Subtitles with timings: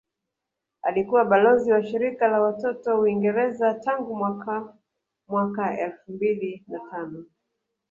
[0.81, 4.73] Alikuwa balozi wa shirika la watoto Uingereza tangu mwaka
[5.27, 7.25] mwaka elfu mbili na tano